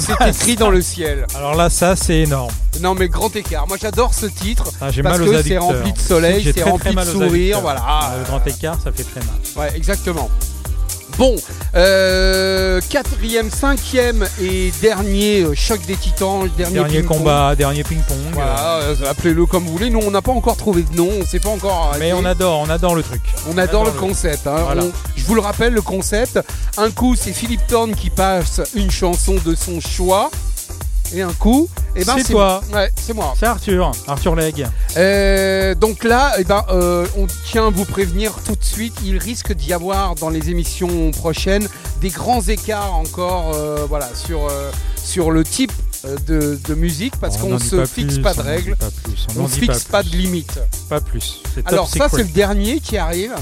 c'est 0.00 0.28
écrit 0.28 0.56
dans 0.56 0.70
le 0.70 0.82
ciel. 0.82 1.26
Alors 1.36 1.54
là, 1.54 1.70
ça, 1.70 1.94
c'est 1.96 2.22
énorme. 2.22 2.50
Non 2.80 2.94
mais 2.94 3.08
grand 3.08 3.34
écart. 3.36 3.68
Moi 3.68 3.76
j'adore 3.80 4.12
ce 4.12 4.26
titre 4.26 4.64
Ah, 4.80 4.90
j'ai 4.90 5.02
parce 5.04 5.18
que 5.20 5.42
c'est 5.42 5.58
rempli 5.58 5.92
de 5.92 5.98
soleil, 5.98 6.52
c'est 6.52 6.62
rempli 6.64 6.94
très 6.96 7.04
de 7.04 7.10
sourire, 7.10 7.60
voilà. 7.60 7.82
Ah, 7.86 8.14
Le 8.18 8.24
grand 8.24 8.44
écart, 8.46 8.76
ça 8.82 8.90
fait 8.90 9.04
très 9.04 9.20
mal. 9.20 9.36
Ouais, 9.56 9.76
exactement. 9.76 10.28
Bon, 11.18 11.34
euh, 11.74 12.80
quatrième, 12.88 13.50
cinquième 13.50 14.24
et 14.40 14.72
dernier 14.80 15.42
euh, 15.42 15.52
choc 15.52 15.84
des 15.84 15.96
titans, 15.96 16.48
dernier, 16.56 17.02
combat, 17.02 17.56
dernier 17.56 17.82
ping-pong. 17.82 18.16
Voilà, 18.34 18.76
euh, 18.82 18.94
appelez-le 19.10 19.44
comme 19.46 19.64
vous 19.64 19.72
voulez. 19.72 19.90
Nous, 19.90 19.98
on 19.98 20.12
n'a 20.12 20.22
pas 20.22 20.30
encore 20.30 20.56
trouvé 20.56 20.82
de 20.84 20.94
nom, 20.94 21.08
on 21.20 21.26
sait 21.26 21.40
pas 21.40 21.48
encore. 21.48 21.92
Mais 21.98 22.12
on 22.12 22.24
adore, 22.24 22.60
on 22.60 22.70
adore 22.70 22.94
le 22.94 23.02
truc. 23.02 23.20
On 23.52 23.58
adore 23.58 23.84
le 23.84 23.90
le- 23.90 23.98
concept. 23.98 24.46
hein. 24.46 24.58
Voilà. 24.64 24.84
On- 24.84 24.92
je 25.16 25.24
vous 25.24 25.34
le 25.34 25.40
rappelle, 25.40 25.72
le 25.72 25.82
concept. 25.82 26.38
Un 26.76 26.90
coup, 26.92 27.16
c'est 27.16 27.32
Philippe 27.32 27.66
Thorne 27.66 27.96
qui 27.96 28.10
passe 28.10 28.60
une 28.76 28.90
chanson 28.92 29.34
de 29.44 29.56
son 29.56 29.80
choix. 29.80 30.30
Et 31.14 31.22
un 31.22 31.32
coup, 31.32 31.68
eh 32.00 32.04
ben, 32.04 32.14
C'est 32.16 32.32
toi. 32.32 32.62
Ouais, 32.72 32.90
c'est 32.96 33.12
moi. 33.12 33.34
C'est 33.38 33.46
Arthur, 33.46 33.90
Arthur 34.06 34.34
Legge. 34.36 34.64
Euh, 34.96 35.74
donc 35.74 36.04
là, 36.04 36.32
eh 36.38 36.44
ben, 36.44 36.64
euh, 36.70 37.06
on 37.16 37.26
tient 37.44 37.66
à 37.66 37.70
vous 37.70 37.84
prévenir 37.84 38.34
tout 38.44 38.54
de 38.54 38.64
suite. 38.64 38.94
Il 39.04 39.18
risque 39.18 39.52
d'y 39.52 39.72
avoir 39.72 40.14
dans 40.14 40.30
les 40.30 40.50
émissions 40.50 41.10
prochaines 41.10 41.68
des 42.00 42.10
grands 42.10 42.42
écarts 42.42 42.94
encore, 42.94 43.52
euh, 43.54 43.84
voilà, 43.88 44.08
sur 44.14 44.48
sur 44.96 45.30
le 45.30 45.42
type 45.42 45.72
de, 46.26 46.58
de 46.68 46.74
musique 46.74 47.16
parce 47.16 47.36
On 47.36 47.48
qu'on 47.48 47.56
dit 47.56 47.68
se 47.68 47.84
fixe 47.86 48.14
plus, 48.14 48.22
pas 48.22 48.34
de 48.34 48.42
règles, 48.42 48.76
Pas 48.76 48.90
plus, 49.02 49.26
on 49.34 49.42
n'en 49.42 49.48
se 49.48 49.58
fixe 49.58 49.84
pas 49.84 50.02
de 50.02 50.10
limites. 50.10 50.60
Pas 50.88 51.00
plus. 51.00 51.42
Top 51.54 51.64
Alors 51.66 51.88
ça, 51.88 52.08
c'est 52.08 52.18
le 52.18 52.24
dernier 52.24 52.78
qui 52.78 52.96
arrive, 52.96 53.34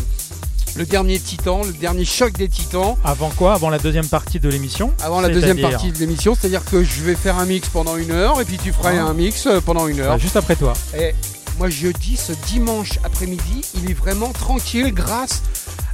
le 0.76 0.84
dernier 0.84 1.18
titan, 1.18 1.62
le 1.64 1.72
dernier 1.72 2.04
choc 2.04 2.32
des 2.34 2.48
titans. 2.48 2.96
Avant 3.04 3.30
quoi 3.30 3.54
Avant 3.54 3.70
la 3.70 3.78
deuxième 3.78 4.06
partie 4.06 4.40
de 4.40 4.48
l'émission 4.48 4.92
Avant 5.02 5.20
la 5.20 5.28
deuxième 5.28 5.60
partie 5.60 5.90
de 5.92 5.98
l'émission, 5.98 6.34
c'est-à-dire 6.38 6.64
que 6.64 6.84
je 6.84 7.00
vais 7.02 7.14
faire 7.14 7.38
un 7.38 7.46
mix 7.46 7.68
pendant 7.68 7.96
une 7.96 8.10
heure 8.10 8.40
et 8.40 8.44
puis 8.44 8.58
tu 8.62 8.72
feras 8.72 8.92
Ah. 8.98 9.04
un 9.04 9.14
mix 9.14 9.46
euh, 9.46 9.60
pendant 9.60 9.86
une 9.88 10.00
heure. 10.00 10.12
Bah, 10.12 10.18
Juste 10.18 10.36
après 10.36 10.56
toi. 10.56 10.74
Et 10.98 11.14
moi 11.58 11.70
je 11.70 11.88
dis 11.88 12.16
ce 12.16 12.32
dimanche 12.46 12.98
après-midi, 13.04 13.62
il 13.74 13.90
est 13.90 13.94
vraiment 13.94 14.32
tranquille 14.32 14.92
grâce 14.92 15.42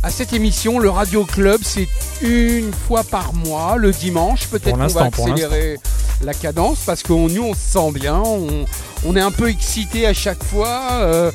à 0.02 0.10
cette 0.10 0.32
émission. 0.32 0.80
Le 0.80 0.90
Radio 0.90 1.24
Club, 1.24 1.60
c'est 1.64 1.86
une 2.20 2.72
fois 2.72 3.04
par 3.04 3.32
mois, 3.34 3.76
le 3.76 3.92
dimanche. 3.92 4.48
Peut-être 4.48 4.76
qu'on 4.76 4.86
va 4.88 5.04
accélérer 5.04 5.78
la 6.22 6.34
cadence 6.34 6.78
parce 6.84 7.02
que 7.04 7.12
nous 7.12 7.42
on 7.42 7.54
se 7.54 7.60
sent 7.60 7.92
bien, 7.92 8.16
on, 8.18 8.64
on 9.06 9.14
est 9.16 9.20
un 9.20 9.30
peu 9.30 9.48
excité 9.48 10.06
à 10.06 10.14
chaque 10.14 10.42
fois. 10.42 10.88
euh, 11.02 11.30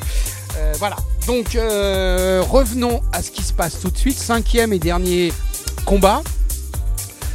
euh, 0.57 0.73
voilà. 0.79 0.97
Donc 1.27 1.55
euh, 1.55 2.41
revenons 2.49 3.01
à 3.11 3.21
ce 3.21 3.31
qui 3.31 3.43
se 3.43 3.53
passe 3.53 3.79
tout 3.81 3.89
de 3.91 3.97
suite. 3.97 4.17
Cinquième 4.17 4.71
et 4.73 4.79
dernier 4.79 5.31
combat. 5.85 6.21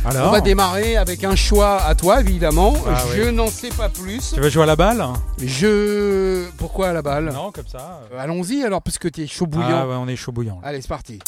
Alors, 0.04 0.28
On 0.28 0.32
va 0.32 0.40
démarrer 0.40 0.96
avec 0.96 1.22
un 1.22 1.36
choix 1.36 1.80
à 1.80 1.94
toi 1.94 2.20
évidemment. 2.20 2.74
Ah 2.88 3.00
je 3.14 3.22
oui. 3.22 3.32
n'en 3.32 3.46
sais 3.46 3.68
pas 3.68 3.88
plus. 3.88 4.32
tu 4.34 4.40
veux 4.40 4.50
jouer 4.50 4.64
à 4.64 4.66
la 4.66 4.74
balle 4.76 5.04
Je. 5.38 6.44
Pourquoi 6.56 6.88
à 6.88 6.92
la 6.92 7.02
balle? 7.02 7.30
Non, 7.32 7.52
comme 7.52 7.68
ça. 7.70 8.00
Euh, 8.12 8.18
Allons-y 8.18 8.64
alors, 8.64 8.82
parce 8.82 8.98
que 8.98 9.06
t'es 9.06 9.28
chaud 9.28 9.44
Ah 9.52 9.54
bouillant. 9.56 9.86
ouais, 9.88 9.94
on 9.96 10.08
est 10.08 10.16
chaud 10.16 10.32
bouillant. 10.32 10.60
Allez, 10.64 10.80
c'est 10.82 10.88
parti. 10.88 11.20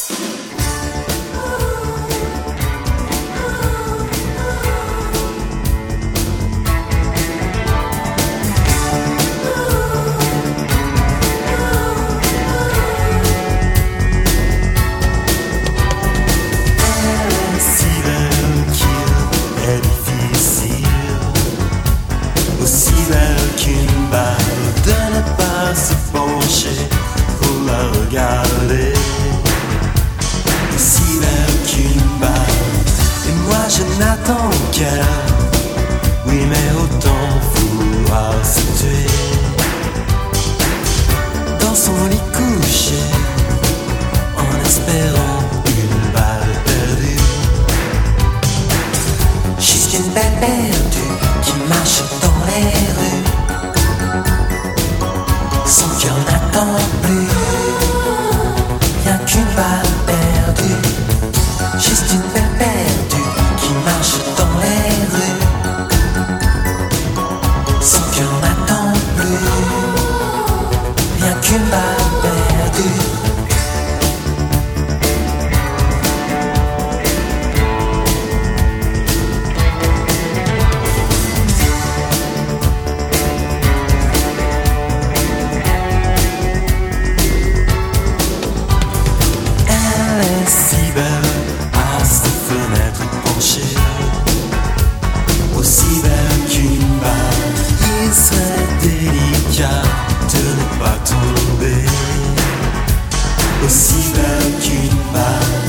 aussi 103.65 104.13
belle 104.15 104.53
qu'une 104.61 104.99
balle. 105.13 105.65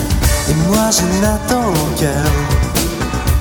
Et 0.49 0.53
moi 0.67 0.89
je 0.91 1.05
n'attends 1.21 1.73
qu'elle. 1.97 2.39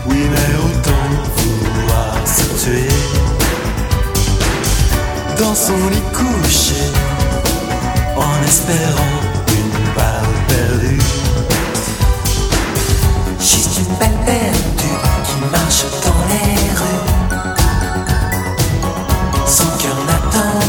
Oui, 0.06 0.28
mais 0.30 0.50
autant 0.66 1.08
vouloir 1.36 2.14
se 2.26 2.64
tuer. 2.64 2.88
Dans 5.38 5.54
son 5.54 5.76
lit 5.90 6.08
couché, 6.12 6.82
en 8.16 8.46
espérant 8.46 9.20
une 9.48 9.78
balle 9.96 10.34
perdue. 10.48 11.02
Juste 13.40 13.78
une 13.78 13.94
balle 13.96 14.18
perdue 14.24 14.98
qui 15.26 15.36
marche 15.50 15.84
dans 16.04 16.22
les 16.30 16.58
rues. 16.80 17.04
Son 19.46 19.70
cœur 19.82 19.98
n'attend 20.06 20.60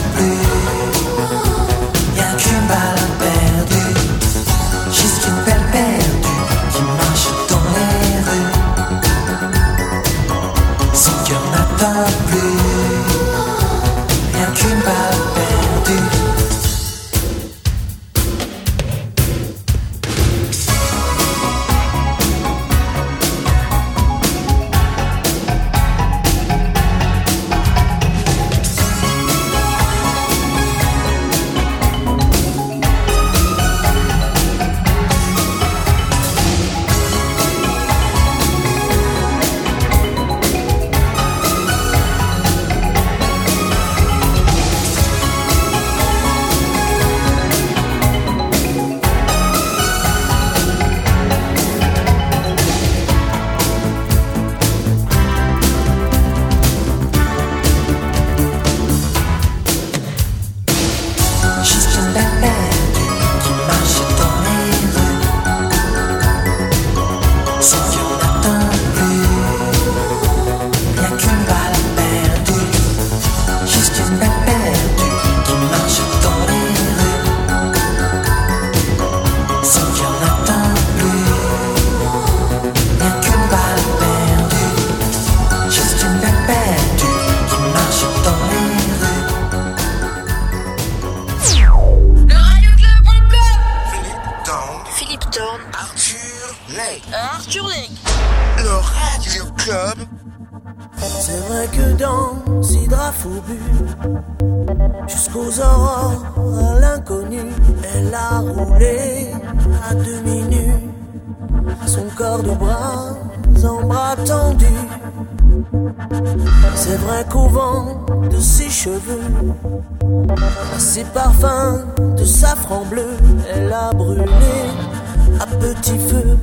petit 125.66 125.98
feu, 125.98 126.38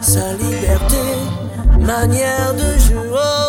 sa 0.00 0.32
liberté, 0.34 1.04
manière 1.78 2.54
de 2.54 2.78
jouer. 2.78 3.43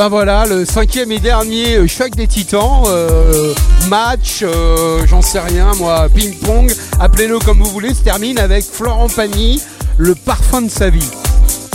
Ben 0.00 0.08
voilà, 0.08 0.46
le 0.46 0.64
cinquième 0.64 1.12
et 1.12 1.18
dernier 1.18 1.76
euh, 1.76 1.86
choc 1.86 2.16
des 2.16 2.26
titans, 2.26 2.84
euh, 2.86 3.52
match, 3.90 4.40
euh, 4.42 5.06
j'en 5.06 5.20
sais 5.20 5.40
rien 5.40 5.74
moi, 5.74 6.08
ping-pong, 6.08 6.72
appelez-le 6.98 7.38
comme 7.38 7.58
vous 7.58 7.68
voulez, 7.68 7.92
se 7.92 8.02
termine 8.02 8.38
avec 8.38 8.64
Florent 8.64 9.08
Pagny, 9.10 9.60
le 9.98 10.14
parfum 10.14 10.62
de 10.62 10.70
sa 10.70 10.88
vie. 10.88 11.06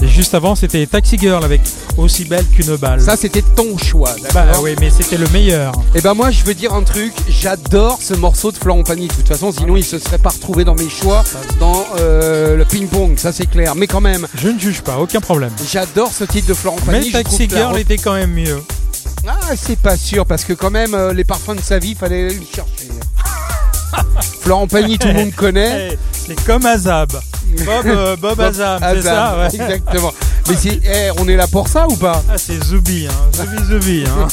Et 0.01 0.07
juste 0.07 0.33
avant, 0.33 0.55
c'était 0.55 0.85
Taxi 0.85 1.17
Girl 1.17 1.43
avec 1.43 1.61
Aussi 1.97 2.25
belle 2.25 2.45
qu'une 2.47 2.75
balle. 2.75 2.99
Ça 3.01 3.15
c'était 3.15 3.41
ton 3.41 3.77
choix, 3.77 4.13
bah 4.33 4.45
d'accord 4.45 4.63
oui, 4.63 4.75
mais 4.79 4.89
c'était 4.89 5.17
le 5.17 5.27
meilleur. 5.29 5.71
Et 5.95 6.01
ben 6.01 6.13
moi 6.13 6.31
je 6.31 6.43
veux 6.43 6.53
dire 6.53 6.73
un 6.73 6.83
truc, 6.83 7.13
j'adore 7.29 7.99
ce 8.01 8.13
morceau 8.13 8.51
de 8.51 8.57
Florent 8.57 8.83
Pagny. 8.83 9.07
De 9.07 9.13
toute 9.13 9.27
façon, 9.27 9.51
sinon 9.51 9.77
il 9.77 9.83
se 9.85 9.97
serait 9.99 10.17
pas 10.17 10.29
retrouvé 10.29 10.63
dans 10.65 10.75
mes 10.75 10.89
choix 10.89 11.23
dans 11.59 11.85
euh, 11.99 12.57
le 12.57 12.65
ping-pong, 12.65 13.17
ça 13.17 13.31
c'est 13.31 13.45
clair. 13.45 13.75
Mais 13.75 13.87
quand 13.87 14.01
même, 14.01 14.27
Je 14.35 14.49
ne 14.49 14.59
juge 14.59 14.81
pas, 14.81 14.97
aucun 14.97 15.21
problème. 15.21 15.51
j'adore 15.71 16.11
ce 16.11 16.25
titre 16.25 16.47
de 16.47 16.53
Florent 16.53 16.77
Pagny. 16.85 17.11
Mais 17.13 17.23
Taxi 17.23 17.47
la 17.47 17.57
Girl 17.57 17.79
était 17.79 17.97
quand 17.97 18.13
même 18.13 18.31
mieux. 18.33 18.61
Ah, 19.27 19.55
c'est 19.55 19.79
pas 19.79 19.97
sûr 19.97 20.25
parce 20.25 20.43
que 20.43 20.53
quand 20.53 20.69
même 20.71 20.93
euh, 20.93 21.13
les 21.13 21.23
parfums 21.23 21.55
de 21.55 21.61
sa 21.61 21.79
vie, 21.79 21.95
fallait 21.95 22.25
aller 22.25 22.35
le 22.35 22.45
chercher. 22.53 22.89
Florent 24.41 24.67
Pagny, 24.67 24.97
tout 24.99 25.07
le 25.07 25.13
monde 25.13 25.33
connaît. 25.33 25.91
Eh, 25.93 25.97
C'est 26.27 26.45
comme 26.45 26.65
Azab. 26.65 27.11
Bob, 27.63 27.85
euh, 27.85 28.15
Bob 28.17 28.39
Azam, 28.41 28.79
c'est 28.93 29.01
ça 29.01 29.37
ouais. 29.37 29.45
Exactement. 29.45 30.13
Mais 30.49 30.55
c'est, 30.55 30.79
eh, 30.83 31.09
on 31.19 31.27
est 31.27 31.35
là 31.35 31.47
pour 31.47 31.67
ça 31.67 31.87
ou 31.89 31.95
pas? 31.95 32.21
Ah, 32.29 32.37
c'est 32.37 32.63
Zoubi, 32.63 33.07
hein. 33.09 33.13
Zoubi 33.33 33.63
Zoubi. 33.67 34.03
Hein. 34.07 34.27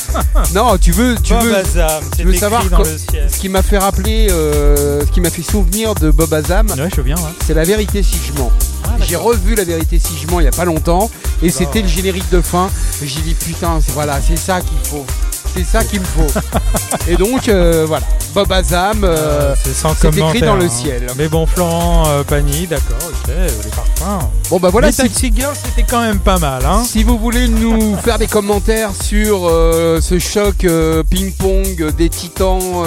Non, 0.55 0.77
tu 0.77 0.93
veux, 0.93 1.15
tu 1.23 1.33
Bob 1.33 1.45
veux. 1.45 1.57
Azam, 1.57 2.03
tu 2.17 2.25
veux 2.25 2.35
savoir 2.35 2.65
dans 2.69 2.79
quand- 2.79 2.83
le 2.85 2.99
ciel. 2.99 3.29
Ce 3.33 3.39
qui 3.39 3.49
m'a 3.49 3.63
fait 3.63 3.79
rappeler, 3.79 4.29
euh, 4.31 5.01
ce 5.07 5.11
qui 5.11 5.21
m'a 5.21 5.31
fait 5.31 5.43
souvenir 5.43 5.95
de 5.95 6.11
Bob 6.11 6.33
Azam, 6.35 6.67
Ouais, 6.71 6.89
je 6.95 7.01
ouais. 7.01 7.15
c'est 7.47 7.55
la 7.55 7.65
vérité 7.65 8.03
si 8.03 8.17
je 8.27 8.39
mens. 8.39 8.51
Ah, 8.85 8.89
J'ai 9.01 9.17
revu 9.17 9.55
la 9.55 9.65
vérité 9.65 9.99
si 9.99 10.13
je 10.21 10.27
mens 10.31 10.41
il 10.41 10.45
y 10.45 10.49
a 10.49 10.53
pas 10.53 10.65
longtemps 10.67 11.11
et 11.43 11.51
c'était 11.51 11.81
le 11.83 11.89
générique 11.89 12.29
de 12.31 12.41
fin. 12.43 12.69
J'ai 13.03 13.21
dit 13.23 13.35
putain, 13.35 13.79
voilà, 13.95 14.19
c'est 14.21 14.37
ça 14.37 14.61
qu'il 14.61 14.79
faut. 14.91 15.07
C'est 15.55 15.65
ça 15.65 15.85
qu'il 15.85 16.01
me 16.01 16.05
faut. 16.07 16.41
et 17.09 17.17
donc 17.17 17.49
euh, 17.49 17.85
voilà, 17.87 18.07
Bob 18.35 18.51
Azam, 18.51 19.05
euh, 19.05 19.55
c'est 19.63 19.75
sans 19.75 19.95
c'est 19.95 20.09
écrit 20.09 20.41
dans 20.41 20.57
le 20.57 20.65
hein. 20.65 20.71
ciel. 20.71 21.07
Mais 21.17 21.29
bon, 21.29 21.47
Florent 21.47 22.05
euh, 22.07 22.23
Pagny, 22.25 22.67
d'accord, 22.67 22.97
ok, 23.03 23.29
les 23.29 23.71
parfums. 23.71 24.29
Bon 24.49 24.59
bah 24.59 24.71
voilà, 24.71 24.89
Mais 24.89 24.93
si, 24.93 25.03
Taxi 25.03 25.33
Girl, 25.35 25.55
c'était 25.55 25.83
quand 25.83 26.01
même 26.01 26.19
pas 26.19 26.39
mal, 26.39 26.65
hein. 26.65 26.83
si 26.87 27.03
vous 27.03 27.19
voulez 27.19 27.49
nous 27.49 27.97
faire 27.97 28.19
des 28.19 28.27
commentaires 28.27 28.93
sur 28.95 29.47
euh, 29.47 30.01
ce 30.01 30.19
choc 30.19 30.67
ping-pong 31.11 31.95
des 31.97 32.09
titans, 32.09 32.85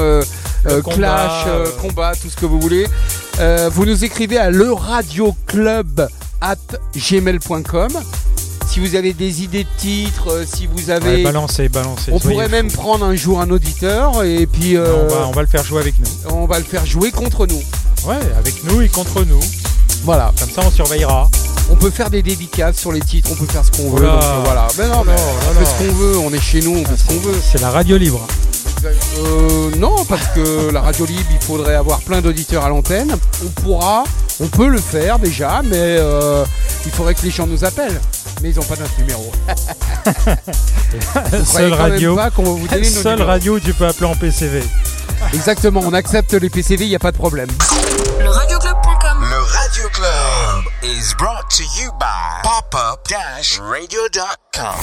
Le 0.66 0.82
combat, 0.82 0.96
clash, 0.96 1.46
combat, 1.80 2.14
tout 2.20 2.30
ce 2.30 2.36
que 2.36 2.48
vous 2.48 2.60
voulez, 2.60 2.88
vous 3.72 3.86
nous 3.86 4.04
écrivez 4.04 4.40
à 4.40 4.50
at 6.42 6.56
gmail.com. 6.96 7.92
Si 8.76 8.82
vous 8.82 8.96
avez 8.96 9.14
des 9.14 9.42
idées 9.42 9.64
de 9.64 9.70
titres, 9.78 10.30
euh, 10.30 10.46
si 10.46 10.68
vous 10.68 10.90
avez... 10.90 11.16
Ouais, 11.16 11.24
balancez, 11.24 11.70
balancez. 11.70 12.12
on 12.12 12.20
pourrait 12.20 12.50
même 12.50 12.70
prendre 12.70 13.06
un 13.06 13.16
jour 13.16 13.40
un 13.40 13.50
auditeur 13.50 14.22
et 14.22 14.46
puis 14.46 14.76
euh, 14.76 15.06
on, 15.06 15.08
va, 15.08 15.28
on 15.30 15.32
va 15.32 15.44
le 15.44 15.48
faire 15.48 15.64
jouer 15.64 15.80
avec 15.80 15.98
nous. 15.98 16.30
on 16.30 16.46
va 16.46 16.58
le 16.60 16.66
faire 16.66 16.86
jouer 16.86 17.10
contre 17.10 17.48
nous. 17.48 17.62
Ouais, 18.06 18.20
avec 18.38 18.66
nous 18.66 18.82
et 18.82 18.90
contre 18.90 19.24
nous. 19.24 19.40
Voilà. 20.04 20.34
Comme 20.38 20.50
ça, 20.50 20.62
on 20.66 20.70
surveillera. 20.70 21.30
On 21.72 21.78
peut 21.78 21.90
faire 21.90 22.10
des 22.10 22.22
dédicaces 22.22 22.76
sur 22.76 22.92
les 22.92 23.00
titres, 23.00 23.30
on 23.32 23.36
peut 23.36 23.46
faire 23.46 23.64
ce 23.64 23.72
qu'on 23.72 23.92
veut. 23.92 24.06
Donc, 24.06 24.22
euh, 24.22 24.42
voilà. 24.44 24.68
Mais 24.78 24.90
non, 24.90 25.06
mais 25.06 25.14
on 25.14 25.54
fait 25.54 25.66
ce 25.66 25.78
qu'on 25.78 25.96
veut, 25.96 26.18
on 26.18 26.34
est 26.34 26.42
chez 26.42 26.60
nous, 26.60 26.76
on 26.76 26.84
fait 26.84 26.98
ce 26.98 27.08
qu'on 27.08 27.20
veut. 27.20 27.40
C'est 27.42 27.62
la 27.62 27.70
radio 27.70 27.96
libre. 27.96 28.28
Euh, 28.84 29.72
non, 29.78 30.04
parce 30.04 30.28
que 30.36 30.70
la 30.70 30.82
radio 30.82 31.06
libre, 31.06 31.30
il 31.32 31.46
faudrait 31.46 31.76
avoir 31.76 32.02
plein 32.02 32.20
d'auditeurs 32.20 32.66
à 32.66 32.68
l'antenne. 32.68 33.16
On 33.42 33.62
pourra, 33.62 34.04
on 34.42 34.48
peut 34.48 34.68
le 34.68 34.80
faire 34.80 35.18
déjà, 35.18 35.62
mais 35.64 35.78
euh, 35.78 36.44
il 36.86 36.92
faudrait 36.92 37.16
que 37.16 37.24
les 37.24 37.32
gens 37.32 37.48
nous 37.48 37.64
appellent. 37.64 38.02
Mais 38.42 38.50
ils 38.50 38.56
n'ont 38.56 38.64
pas 38.64 38.76
notre 38.76 38.98
numéro. 39.00 39.32
Vous 41.32 41.46
Seule 41.46 41.74
radio. 41.74 42.16
pas 42.16 42.30
qu'on 42.32 42.44
va 42.44 42.50
vous 42.52 42.68
donner 42.68 42.84
Seule 42.84 43.14
numéros. 43.14 43.30
radio 43.30 43.56
où 43.56 43.60
tu 43.60 43.74
peux 43.74 43.88
appeler 43.88 44.06
en 44.06 44.16
PCV. 44.16 44.64
Exactement, 45.34 45.82
on 45.84 45.94
accepte 45.94 46.34
les 46.34 46.50
PCV, 46.50 46.86
il 46.86 46.90
n'y 46.90 46.96
a 46.96 47.00
pas 47.00 47.12
de 47.12 47.18
problème. 47.18 47.50
Le 48.20 48.30
radioclub.com 48.30 49.18
Le 49.22 49.42
Radio 49.42 49.90
Club 49.90 50.64
is 50.84 51.14
brought 51.18 51.50
to 51.50 51.64
you 51.82 51.92
by 52.00 52.42
popup-radio.com. 52.44 54.76